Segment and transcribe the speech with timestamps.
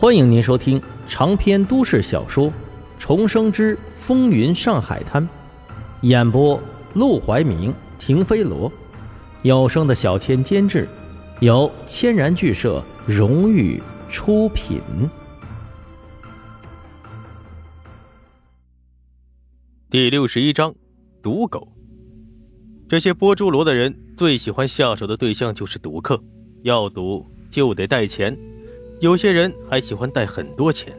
[0.00, 2.46] 欢迎您收听长篇都市小说
[2.98, 5.22] 《重生之风云上海滩》，
[6.00, 6.58] 演播：
[6.94, 8.72] 陆怀明、停飞罗，
[9.42, 10.88] 有声的小千监制，
[11.40, 13.78] 由千然剧社荣誉
[14.08, 14.80] 出品。
[19.90, 20.74] 第六十一章，
[21.20, 21.68] 赌狗。
[22.88, 26.18] 这些波珠罗的人最喜欢下手的对象就是赌客，
[26.62, 28.34] 要赌就得带钱。
[29.00, 30.94] 有些人还喜欢带很多钱，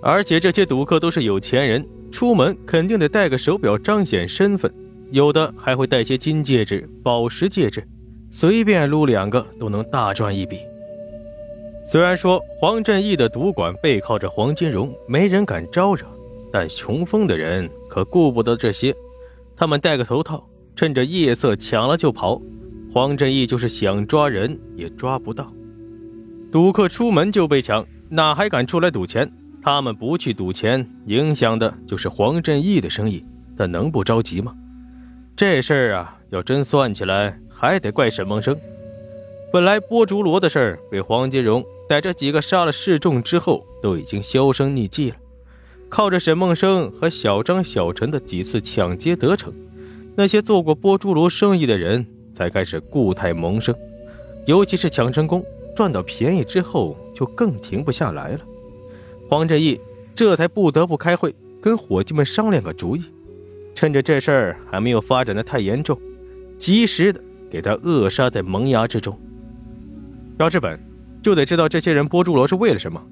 [0.00, 4.72] 而且这些赌客都是有钱人，出门肯定得带个手表彰显身份，
[5.10, 7.82] 有的还会带些金戒指、宝石戒指，
[8.30, 10.60] 随便撸两个都能大赚一笔。
[11.90, 16.06] 虽然说黄振义的赌馆背靠着黄金荣，没人敢招惹，
[16.52, 18.94] 但穷疯的人可顾不得这些，
[19.56, 22.40] 他们戴个头套，趁着夜色抢了就跑。
[22.92, 25.52] 黄振义就是想抓人也抓不到。
[26.50, 29.30] 赌客出门就被抢，哪还敢出来赌钱？
[29.62, 33.24] 他们不去赌钱，影响的就是黄振义的生意，
[33.56, 34.52] 他能不着急吗？
[35.36, 38.56] 这事儿啊，要真算起来，还得怪沈梦生。
[39.52, 45.16] 本来波竹罗的事儿被黄金荣带着几个杀了示众之后，都已经销声匿迹了。
[45.88, 49.52] 靠着沈梦生和小张、小陈的几次抢劫得逞，
[50.16, 53.72] 那些做过波珠罗生意的人才开始固态萌生，
[54.46, 55.44] 尤其是抢成功。
[55.80, 58.40] 赚到便宜之后，就更停不下来了。
[59.26, 59.80] 黄振义
[60.14, 63.04] 这才不得不开会，跟伙计们商量个主意，
[63.74, 65.98] 趁着这事儿还没有发展的太严重，
[66.58, 67.18] 及时的
[67.50, 69.18] 给他扼杀在萌芽之中。
[70.38, 70.78] 要治本，
[71.22, 73.02] 就得知道这些人拨住罗是为了什么。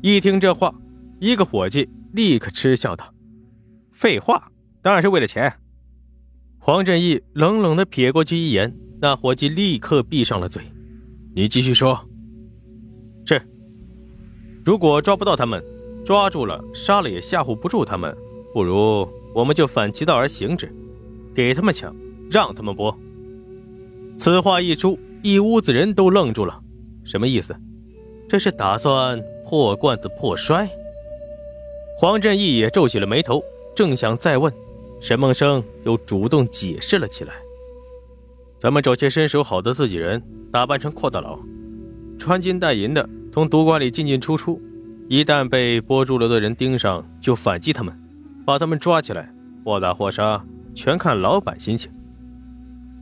[0.00, 0.74] 一听这话，
[1.18, 3.12] 一个伙计立刻嗤笑道
[3.92, 4.50] ：“废话，
[4.80, 5.52] 当然是为了钱。”
[6.58, 10.62] 黄振义冷冷的瞥过去一眼，那伙计立刻闭上了嘴。
[11.34, 11.98] 你继续说。
[13.24, 13.40] 是，
[14.64, 15.62] 如果抓不到他们，
[16.04, 18.16] 抓住了杀了也吓唬不住他们，
[18.52, 20.72] 不如我们就反其道而行之，
[21.34, 21.94] 给他们抢，
[22.30, 22.94] 让他们剥。
[24.18, 26.60] 此话一出，一屋子人都愣住了，
[27.04, 27.54] 什么意思？
[28.28, 30.68] 这是打算破罐子破摔？
[31.96, 33.42] 黄振义也皱起了眉头，
[33.74, 34.52] 正想再问，
[35.00, 37.34] 沈梦生又主动解释了起来。
[38.60, 40.22] 咱们找些身手好的自己人，
[40.52, 41.38] 打扮成阔大佬，
[42.18, 44.60] 穿金戴银的，从赌馆里进进出出。
[45.08, 47.98] 一旦被波珠罗的人盯上，就反击他们，
[48.44, 49.32] 把他们抓起来，
[49.64, 50.44] 或打或杀，
[50.74, 51.90] 全看老板心情。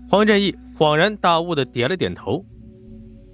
[0.08, 2.44] 黄振义恍然大悟的点了点头：“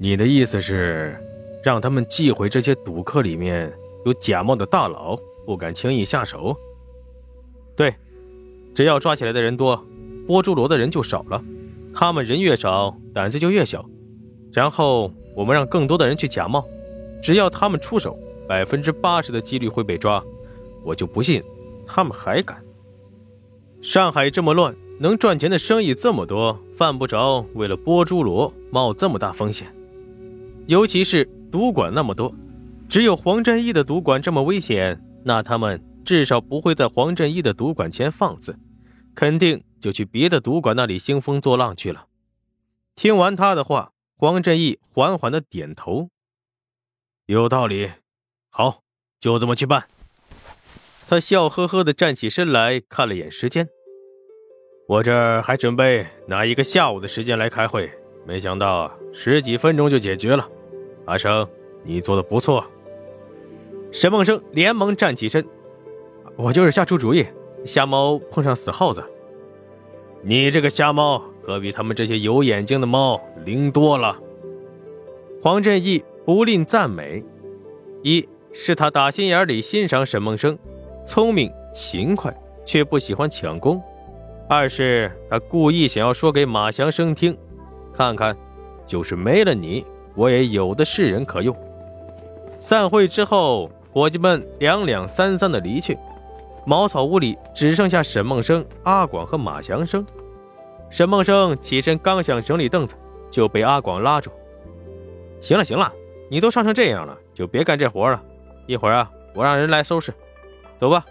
[0.00, 1.14] 你的意思是，
[1.62, 3.70] 让他们忌讳这些赌客里面
[4.06, 5.14] 有假冒的大佬，
[5.44, 6.56] 不敢轻易下手？
[7.76, 7.94] 对，
[8.74, 9.86] 只要抓起来的人多，
[10.26, 11.44] 波珠罗的人就少了。”
[11.94, 13.84] 他们人越少，胆子就越小。
[14.52, 16.64] 然后我们让更多的人去假冒，
[17.22, 18.18] 只要他们出手，
[18.48, 20.22] 百分之八十的几率会被抓。
[20.82, 21.42] 我就不信
[21.86, 22.62] 他们还敢。
[23.80, 29.66] 上海这么乱，能赚钱的生意这么多，犯不着为了波珠罗冒这么大风险。
[30.66, 32.34] 尤其是赌馆那么多，
[32.88, 38.56] 只有黄振义的赌馆这么危险，那他们至少不会在黄振义的赌馆前放肆，
[39.14, 39.62] 肯定。
[39.84, 42.06] 就去别的赌馆那里兴风作浪去了。
[42.94, 46.08] 听完他的话，黄振义缓缓的点头，
[47.26, 47.90] 有道理。
[48.48, 48.80] 好，
[49.20, 49.86] 就这么去办。
[51.06, 53.68] 他笑呵呵的站起身来看了眼时间，
[54.88, 57.92] 我这儿还准备拿一个下午的时间来开会，
[58.24, 60.48] 没想到十几分钟就解决了。
[61.04, 61.46] 阿生，
[61.82, 62.64] 你做的不错。
[63.92, 65.46] 沈梦生连忙站起身，
[66.36, 67.26] 我就是瞎出主意，
[67.66, 69.04] 瞎猫碰上死耗子。
[70.26, 74.16] 你这个瞎猫可比他们这些有眼睛的猫灵多了。
[75.42, 77.22] 黄振义不吝赞美，
[78.02, 80.58] 一是他打心眼里欣赏沈梦生，
[81.06, 82.34] 聪明勤快，
[82.64, 83.78] 却不喜欢抢功；
[84.48, 87.36] 二是他故意想要说给马祥生听，
[87.92, 88.34] 看看，
[88.86, 89.84] 就是没了你，
[90.14, 91.54] 我也有的是人可用。
[92.58, 95.98] 散会之后，伙计们两两三三的离去。
[96.66, 100.02] 茅草屋里只剩下沈梦生、阿广和马祥生。
[100.94, 102.94] 沈梦生起身刚想整理凳子，
[103.28, 104.30] 就被阿广拉住
[105.42, 105.92] ：“行了行了，
[106.30, 108.22] 你都伤成这样了，就别干这活了。
[108.68, 110.14] 一会儿啊，我让人来收拾。
[110.78, 111.04] 走吧，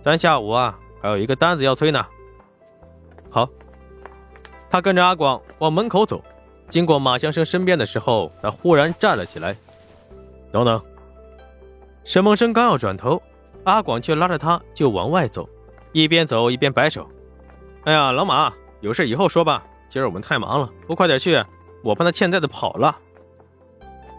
[0.00, 2.06] 咱下午啊还有一个单子要催呢。”
[3.28, 3.48] 好。
[4.70, 6.22] 他跟着阿广往门口走，
[6.68, 9.56] 经过马相生身边的时候，他忽然站了起来
[10.52, 10.80] ：“等等。”
[12.06, 13.20] 沈梦生刚要转头。
[13.64, 15.48] 阿广却拉着他就往外走，
[15.90, 17.04] 一边走一边摆手
[17.82, 21.42] ：“哎呀，老马，有事以后说吧，今儿我们太忙了，不快点去，
[21.82, 22.96] 我怕那欠债的跑了。”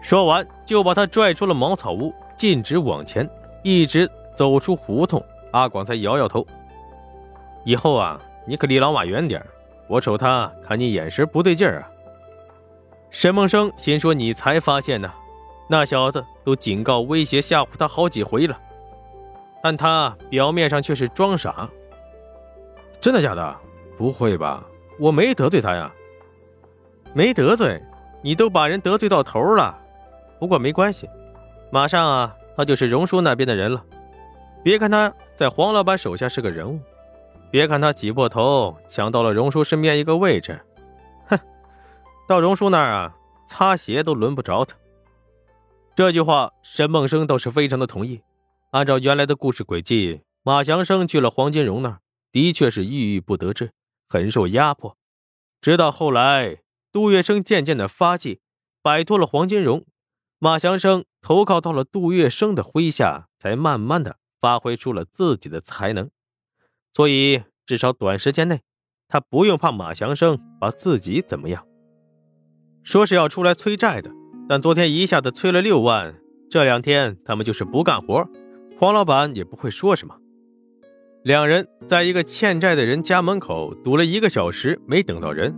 [0.01, 3.29] 说完，就把他拽出了茅草屋，径直往前，
[3.63, 5.23] 一直走出胡同。
[5.51, 6.45] 阿广才摇摇头
[7.65, 9.43] ：“以后啊，你可离老马远点
[9.87, 11.89] 我瞅他，看你眼神不对劲儿啊。”
[13.09, 15.11] 沈梦生心说：“你才发现呢，
[15.67, 18.57] 那小子都警告、威胁、吓唬他好几回了，
[19.63, 21.67] 但他表面上却是装傻。
[22.99, 23.55] 真的假的？
[23.97, 24.63] 不会吧？
[24.99, 25.91] 我没得罪他呀？
[27.13, 27.81] 没得罪，
[28.21, 29.77] 你都把人得罪到头了。
[30.39, 31.09] 不过没关系，
[31.71, 33.83] 马上啊，他就是荣叔那边的人了。
[34.63, 36.79] 别看他在黄老板手下是个人物，
[37.49, 40.59] 别看他挤破头抢到了荣叔身边一个位置。”
[41.27, 41.39] 哼
[42.27, 43.15] 到荣叔那儿啊，
[43.47, 44.75] 擦鞋都轮不着他。
[45.95, 48.21] 这句话，沈梦生倒是非常的同意。
[48.71, 51.99] 按照原来的故事轨迹，马祥生去了黄金荣那儿，
[52.31, 53.71] 的确是郁郁不得志，
[54.07, 54.97] 很受压迫。
[55.61, 56.61] 直到后来，
[56.91, 58.39] 杜月笙渐渐的发迹，
[58.81, 59.85] 摆脱了黄金荣，
[60.39, 66.09] 马祥生投靠到了杜月笙的麾下，才慢慢的发挥出了自己的才能。
[66.93, 68.61] 所以，至少短时间内，
[69.07, 71.65] 他不用怕马祥生把自己怎么样。
[72.83, 74.11] 说是要出来催债的，
[74.47, 76.15] 但昨天一下子催了六万，
[76.49, 78.27] 这两天他们就是不干活，
[78.79, 80.17] 黄老板也不会说什么。
[81.27, 85.53] 两人在一个欠债的人家门口堵了一个小时，没等到人，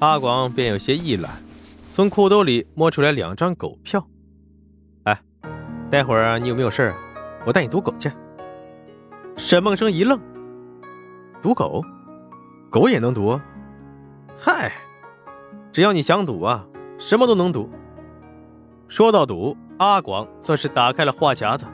[0.00, 1.30] 阿广便有些意懒，
[1.92, 4.04] 从裤兜里摸出来两张狗票。
[5.04, 5.16] 哎，
[5.88, 6.92] 待会儿你有没有事
[7.46, 8.10] 我带你赌狗去。
[9.36, 10.18] 沈梦生一愣，
[11.40, 11.80] 赌狗，
[12.68, 13.40] 狗也能赌？
[14.36, 14.72] 嗨。
[15.70, 16.66] 只要你想赌啊，
[16.98, 17.70] 什么都能赌。
[18.88, 21.64] 说到赌，阿广算是打开了话匣子。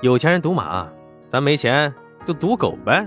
[0.00, 0.88] 有钱人赌马，
[1.28, 1.94] 咱没钱
[2.26, 3.06] 就赌狗呗。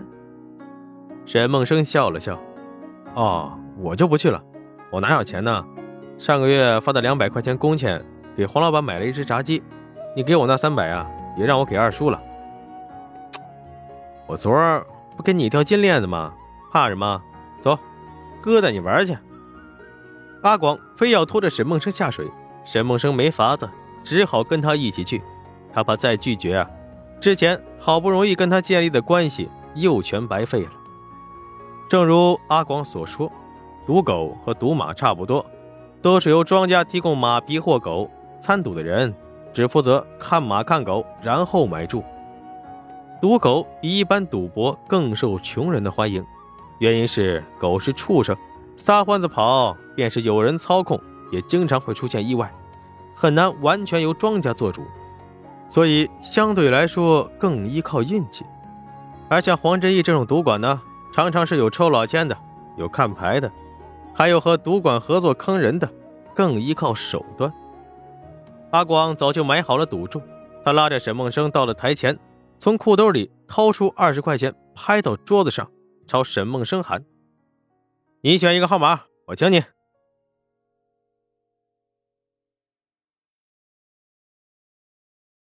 [1.26, 2.40] 沈梦生笑了笑
[3.16, 4.42] ：“哦，我就不去了，
[4.90, 5.66] 我哪有钱呢？
[6.18, 8.02] 上个月发的两百块钱工钱，
[8.36, 9.62] 给黄老板买了一只炸鸡。
[10.16, 11.06] 你给我那三百啊，
[11.38, 12.22] 也让我给二叔了。
[14.26, 14.86] 我昨儿
[15.16, 16.34] 不给你一条金链子吗？
[16.72, 17.22] 怕什么？
[17.60, 17.78] 走，
[18.42, 19.18] 哥带你玩去。”
[20.44, 22.26] 阿广非要拖着沈梦生下水，
[22.64, 23.70] 沈梦生没法子，
[24.04, 25.22] 只好跟他一起去。
[25.74, 26.70] 他怕再拒绝啊，
[27.20, 30.72] 之前好不容易跟他建立的关系又全白费了。
[31.90, 33.32] 正如阿广所说，
[33.86, 35.46] 赌狗和赌马差不多，
[36.02, 38.10] 都是由庄家提供马匹或狗，
[38.40, 39.14] 参赌的人
[39.54, 42.04] 只负责看马看狗，然后买注。
[43.20, 46.24] 赌狗比一般赌博更受穷人的欢迎，
[46.80, 48.36] 原因是狗是畜生。
[48.76, 52.54] 撒欢子跑，便是有人操控，也经常会出现意外，
[53.16, 54.84] 很难完全由庄家做主，
[55.70, 58.46] 所以相对来说更依靠运气。
[59.30, 60.82] 而像黄振义这种赌馆呢，
[61.14, 62.38] 常常是有抽老千的，
[62.78, 63.52] 有看牌的，
[64.14, 65.90] 还有和赌馆合作坑人的，
[66.34, 67.54] 更依靠手段。
[68.72, 70.22] 阿广早就买好了赌注，
[70.64, 72.18] 他拉着沈梦生到了台前，
[72.60, 75.70] 从裤兜里掏出二十块钱，拍到桌子上，
[76.08, 77.04] 朝沈梦生喊。
[78.22, 79.64] 你选一个号码，我请你。